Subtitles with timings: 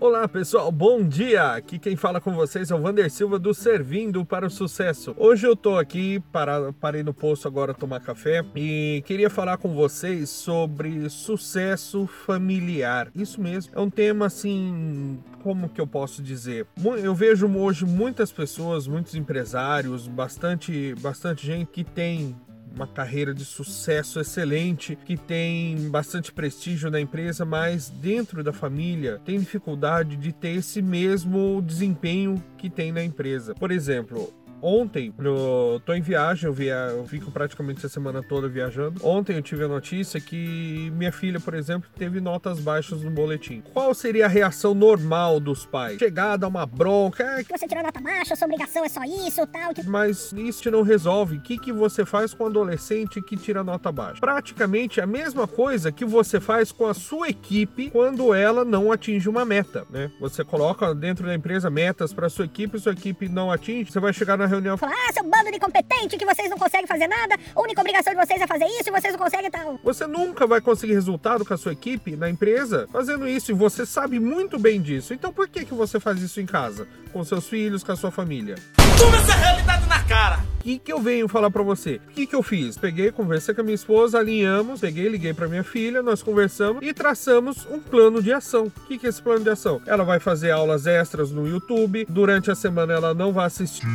[0.00, 1.52] Olá pessoal, bom dia!
[1.52, 5.14] Aqui quem fala com vocês é o Vander Silva do Servindo para o Sucesso.
[5.18, 9.74] Hoje eu tô aqui, para, parei no posto agora tomar café e queria falar com
[9.74, 13.10] vocês sobre sucesso familiar.
[13.14, 16.66] Isso mesmo, é um tema assim, como que eu posso dizer?
[17.04, 22.34] Eu vejo hoje muitas pessoas, muitos empresários, bastante, bastante gente que tem
[22.74, 29.20] uma carreira de sucesso excelente, que tem bastante prestígio na empresa, mas dentro da família
[29.24, 33.54] tem dificuldade de ter esse mesmo desempenho que tem na empresa.
[33.54, 38.48] Por exemplo, Ontem, eu tô em viagem, eu, via, eu fico praticamente a semana toda
[38.48, 39.00] viajando.
[39.06, 43.62] Ontem eu tive a notícia que minha filha, por exemplo, teve notas baixas no boletim.
[43.72, 45.98] Qual seria a reação normal dos pais?
[45.98, 47.22] Chegar, dar uma bronca.
[47.22, 47.42] É...
[47.42, 49.74] Você tirou nota baixa, sua obrigação é só isso, tal.
[49.74, 49.82] Que...
[49.82, 51.36] Mas isso não resolve.
[51.36, 54.20] O que, que você faz com o adolescente que tira nota baixa?
[54.20, 59.28] Praticamente a mesma coisa que você faz com a sua equipe quando ela não atinge
[59.28, 60.10] uma meta, né?
[60.20, 64.12] Você coloca dentro da empresa metas para sua equipe, sua equipe não atinge, você vai
[64.12, 64.76] chegar na reunião.
[64.76, 68.12] Falar, ah, seu bando de incompetente que vocês não conseguem fazer nada, a única obrigação
[68.12, 69.78] de vocês é fazer isso e vocês não conseguem tal.
[69.82, 73.86] Você nunca vai conseguir resultado com a sua equipe na empresa fazendo isso e você
[73.86, 75.14] sabe muito bem disso.
[75.14, 76.86] Então por que, que você faz isso em casa?
[77.12, 78.56] Com seus filhos, com a sua família?
[79.00, 80.44] Toma essa realidade na cara!
[80.60, 81.98] O que, que eu venho falar para você?
[82.06, 82.76] O que, que eu fiz?
[82.76, 86.92] Peguei, conversei com a minha esposa, alinhamos, peguei, liguei para minha filha, nós conversamos e
[86.92, 88.66] traçamos um plano de ação.
[88.66, 89.80] O que, que é esse plano de ação?
[89.86, 93.86] Ela vai fazer aulas extras no YouTube, durante a semana ela não vai assistir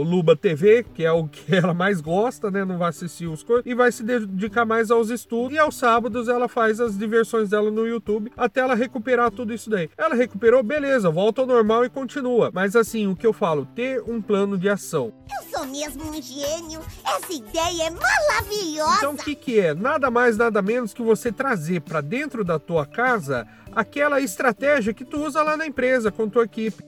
[0.00, 2.64] o Luba TV, que é o que ela mais gosta, né?
[2.64, 5.54] Não vai assistir os coisas, e vai se dedicar mais aos estudos.
[5.54, 9.68] E aos sábados ela faz as diversões dela no YouTube até ela recuperar tudo isso
[9.68, 9.90] daí.
[9.96, 12.50] Ela recuperou, beleza, volta ao normal e continua.
[12.52, 15.12] Mas assim, o que eu falo, ter um plano de ação.
[15.30, 16.80] Eu sou mesmo um gênio.
[17.04, 18.96] Essa ideia é maravilhosa.
[18.96, 19.74] Então o que que é?
[19.74, 25.04] Nada mais, nada menos que você trazer para dentro da tua casa aquela estratégia que
[25.04, 26.82] tu usa lá na empresa com tua equipe.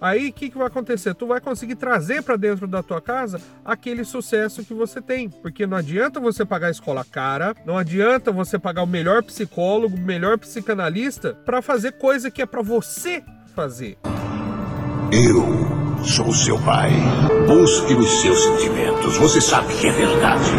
[0.00, 1.14] Aí o que, que vai acontecer?
[1.14, 5.28] Tu vai conseguir trazer para dentro da tua casa aquele sucesso que você tem.
[5.28, 9.96] Porque não adianta você pagar a escola cara, não adianta você pagar o melhor psicólogo,
[9.96, 13.22] o melhor psicanalista para fazer coisa que é para você
[13.54, 13.98] fazer.
[15.12, 16.90] Eu sou seu pai.
[17.46, 19.16] Busque os seus sentimentos.
[19.18, 20.50] Você sabe que é verdade.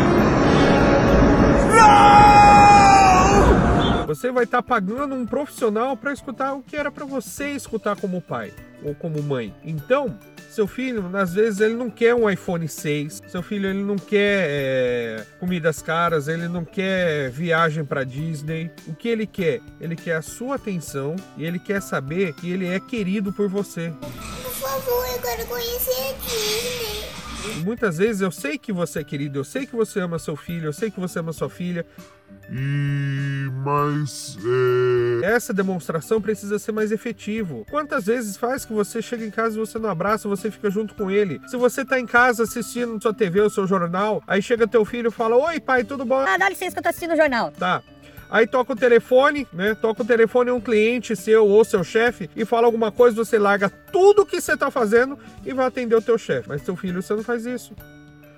[4.15, 7.95] Você vai estar tá pagando um profissional para escutar o que era para você escutar
[7.95, 8.51] como pai
[8.83, 9.55] ou como mãe.
[9.63, 13.21] Então, seu filho, às vezes, ele não quer um iPhone 6.
[13.25, 16.27] Seu filho, ele não quer é, comidas caras.
[16.27, 18.69] Ele não quer viagem para Disney.
[18.85, 19.61] O que ele quer?
[19.79, 23.93] Ele quer a sua atenção e ele quer saber que ele é querido por você.
[24.01, 27.01] Por favor, eu quero conhecer a Disney.
[27.43, 30.35] E muitas vezes eu sei que você é querido, eu sei que você ama seu
[30.35, 31.85] filho, eu sei que você ama sua filha.
[32.49, 34.37] E mas
[35.23, 35.25] é...
[35.25, 37.65] essa demonstração precisa ser mais efetivo.
[37.69, 40.95] Quantas vezes faz que você chega em casa e você não abraça, você fica junto
[40.95, 41.39] com ele?
[41.47, 45.09] Se você tá em casa assistindo sua TV ou seu jornal, aí chega teu filho
[45.09, 47.51] e fala: "Oi, pai, tudo bom?" Ah, dá licença que eu tô assistindo o jornal.
[47.51, 47.83] Tá.
[48.31, 49.75] Aí toca o telefone, né?
[49.75, 53.69] Toca o telefone um cliente seu ou seu chefe e fala alguma coisa, você larga
[53.69, 56.47] tudo que você tá fazendo e vai atender o teu chefe.
[56.47, 57.75] Mas teu filho você não faz isso.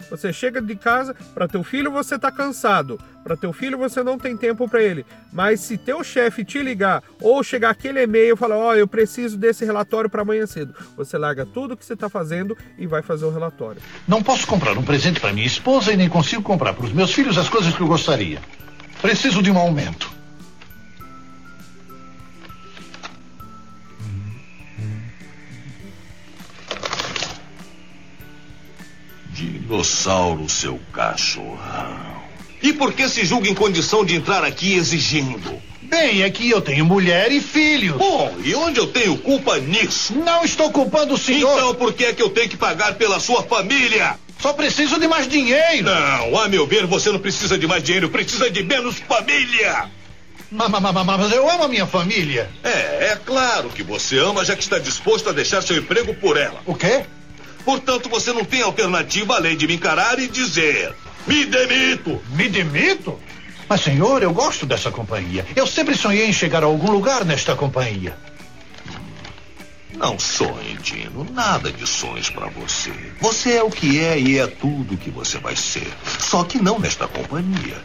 [0.09, 4.17] Você chega de casa, para teu filho você tá cansado, para teu filho você não
[4.17, 5.05] tem tempo para ele.
[5.31, 8.87] Mas se teu chefe te ligar ou chegar aquele e-mail e falar: "Ó, oh, eu
[8.87, 10.75] preciso desse relatório para amanhã cedo".
[10.95, 13.81] Você larga tudo que você tá fazendo e vai fazer o relatório.
[14.07, 17.13] Não posso comprar um presente para minha esposa e nem consigo comprar para os meus
[17.13, 18.39] filhos as coisas que eu gostaria.
[19.01, 20.12] Preciso de um aumento.
[29.73, 32.21] Dinossauro, seu cachorrão.
[32.61, 35.59] E por que se julga em condição de entrar aqui exigindo?
[35.81, 37.97] Bem, aqui eu tenho mulher e filhos.
[37.97, 40.13] Bom, e onde eu tenho culpa nisso?
[40.13, 41.57] Não estou culpando o senhor.
[41.57, 44.15] Então por que é que eu tenho que pagar pela sua família?
[44.39, 45.85] Só preciso de mais dinheiro.
[45.85, 49.89] Não, a meu ver, você não precisa de mais dinheiro, precisa de menos família.
[50.51, 52.47] Mas, mas, mas, mas eu amo a minha família.
[52.63, 56.37] É, é claro que você ama, já que está disposto a deixar seu emprego por
[56.37, 56.61] ela.
[56.63, 57.05] O quê?
[57.65, 60.93] Portanto, você não tem alternativa além de me encarar e dizer:
[61.25, 62.21] me demito.
[62.31, 63.19] Me demito?
[63.67, 65.45] Mas, senhor, eu gosto dessa companhia.
[65.55, 68.15] Eu sempre sonhei em chegar a algum lugar nesta companhia.
[69.95, 71.25] Não sonhe, Dino.
[71.31, 72.91] Nada de sonhos para você.
[73.21, 75.87] Você é o que é e é tudo que você vai ser.
[76.19, 77.77] Só que não nesta companhia.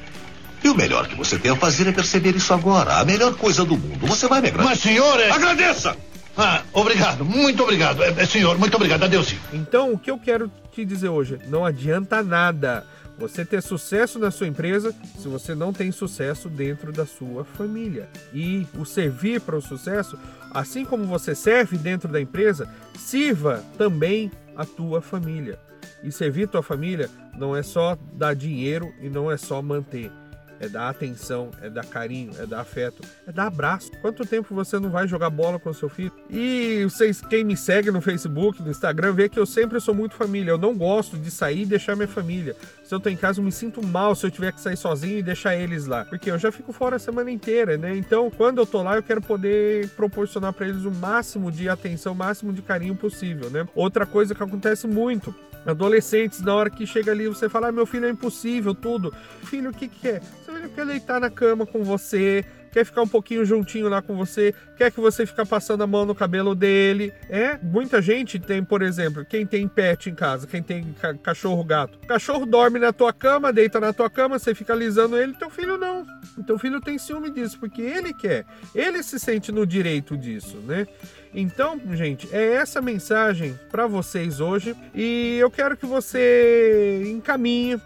[0.65, 2.99] E o melhor que você tem a fazer é perceber isso agora.
[2.99, 4.07] A melhor coisa do mundo.
[4.07, 4.71] Você vai me agradecer.
[4.71, 5.31] Mas, senhor, é...
[5.31, 5.97] Agradeça!
[6.41, 7.25] Ah, obrigado.
[7.25, 8.01] Muito obrigado.
[8.01, 9.03] É, é, senhor, muito obrigado.
[9.03, 9.35] Adeus.
[9.53, 11.37] Então, o que eu quero te dizer hoje?
[11.49, 12.87] Não adianta nada
[13.19, 18.09] você ter sucesso na sua empresa se você não tem sucesso dentro da sua família.
[18.33, 20.17] E o servir para o sucesso,
[20.53, 25.59] assim como você serve dentro da empresa, sirva também a tua família.
[26.05, 30.13] E servir tua família não é só dar dinheiro e não é só manter
[30.61, 33.91] é dar atenção, é dar carinho, é dar afeto, é dar abraço.
[34.01, 36.13] Quanto tempo você não vai jogar bola com seu filho?
[36.29, 40.15] E vocês, quem me segue no Facebook, no Instagram, vê que eu sempre sou muito
[40.15, 40.51] família.
[40.51, 42.57] Eu não gosto de sair e deixar minha família.
[42.83, 45.19] Se eu tô em casa, eu me sinto mal se eu tiver que sair sozinho
[45.19, 46.05] e deixar eles lá.
[46.05, 47.97] Porque eu já fico fora a semana inteira, né?
[47.97, 52.13] Então, quando eu tô lá, eu quero poder proporcionar para eles o máximo de atenção,
[52.13, 53.67] o máximo de carinho possível, né?
[53.75, 55.35] Outra coisa que acontece muito
[55.67, 59.13] adolescentes, na hora que chega ali, você fala: ah, meu filho é impossível, tudo.
[59.45, 60.21] Filho, o que, que é?
[60.45, 64.17] Seu filho quer deitar na cama com você, quer ficar um pouquinho juntinho lá com
[64.17, 67.13] você, quer que você fique passando a mão no cabelo dele.
[67.29, 71.65] É, muita gente tem, por exemplo, quem tem pet em casa, quem tem ca cachorro,
[71.65, 71.99] gato.
[72.03, 75.51] O cachorro dorme na tua cama, deita na tua cama, você fica alisando ele, teu
[75.51, 76.07] filho não.
[76.47, 78.45] Teu filho tem ciúme disso, porque ele quer.
[78.75, 80.87] Ele se sente no direito disso, né?
[81.35, 87.81] Então, gente, é essa mensagem para vocês hoje e eu quero que você encaminhe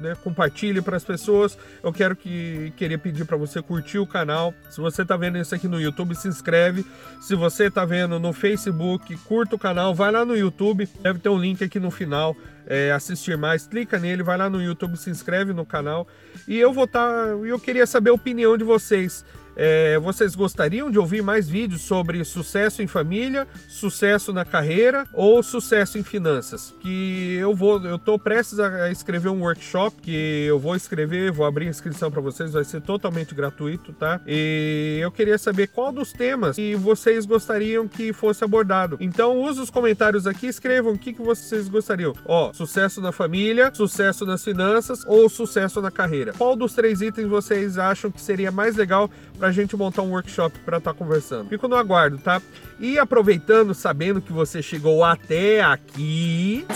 [0.00, 1.56] né, compartilhe para as pessoas.
[1.82, 4.54] Eu quero que queria pedir para você curtir o canal.
[4.68, 6.84] Se você está vendo isso aqui no YouTube, se inscreve.
[7.20, 11.28] Se você está vendo no Facebook, curta o canal, vai lá no YouTube, deve ter
[11.28, 12.36] um link aqui no final.
[12.66, 16.06] É, assistir mais, clica nele, vai lá no YouTube, se inscreve no canal
[16.46, 17.00] e eu vou estar.
[17.00, 19.24] Tá, eu queria saber a opinião de vocês.
[19.62, 25.42] É, vocês gostariam de ouvir mais vídeos sobre sucesso em família, sucesso na carreira ou
[25.42, 26.74] sucesso em finanças?
[26.80, 31.44] Que eu vou, eu tô prestes a escrever um workshop que eu vou escrever, vou
[31.44, 34.18] abrir inscrição para vocês, vai ser totalmente gratuito, tá?
[34.26, 38.96] E eu queria saber qual dos temas que vocês gostariam que fosse abordado.
[38.98, 42.14] Então, use os comentários aqui, escrevam o que, que vocês gostariam.
[42.24, 46.32] Ó, sucesso na família, sucesso nas finanças ou sucesso na carreira.
[46.32, 49.10] Qual dos três itens vocês acham que seria mais legal
[49.52, 51.48] gente montar um workshop para estar tá conversando.
[51.48, 52.40] Fico no aguardo, tá?
[52.78, 56.66] E aproveitando, sabendo que você chegou até aqui.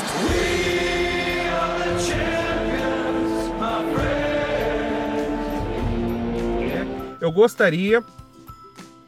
[7.20, 8.04] Eu gostaria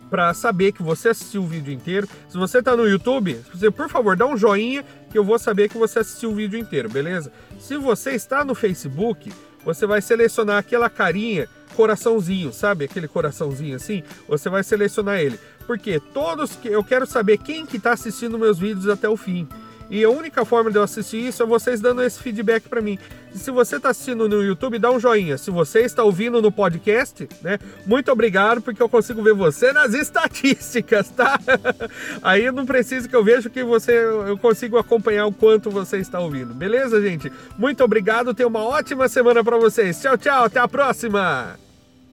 [0.08, 2.08] para saber que você assistiu o vídeo inteiro.
[2.28, 5.68] Se você está no YouTube, você por favor dá um joinha que eu vou saber
[5.68, 7.32] que você assistiu o vídeo inteiro, beleza?
[7.58, 9.32] Se você está no Facebook,
[9.64, 12.86] você vai selecionar aquela carinha coraçãozinho, sabe?
[12.86, 15.38] Aquele coraçãozinho assim, você vai selecionar ele.
[15.66, 19.46] Porque todos que eu quero saber quem que tá assistindo meus vídeos até o fim.
[19.88, 22.98] E a única forma de eu assistir isso é vocês dando esse feedback para mim.
[23.34, 25.38] Se você está assistindo no YouTube, dá um joinha.
[25.38, 27.58] Se você está ouvindo no podcast, né?
[27.86, 31.38] Muito obrigado, porque eu consigo ver você nas estatísticas, tá?
[32.22, 36.18] Aí não precisa que eu veja que você eu consigo acompanhar o quanto você está
[36.18, 36.52] ouvindo.
[36.52, 37.30] Beleza, gente?
[37.56, 38.34] Muito obrigado.
[38.34, 40.00] Tenha uma ótima semana para vocês.
[40.00, 40.44] Tchau, tchau.
[40.44, 41.65] Até a próxima.